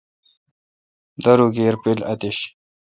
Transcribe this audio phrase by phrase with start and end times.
[1.23, 2.37] دروکیر پیل اتش۔